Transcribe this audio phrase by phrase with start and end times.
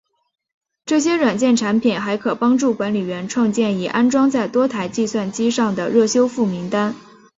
[0.83, 6.95] 这些软件产品还可帮助管理员创建已安装在多台计算机上的热修复名单。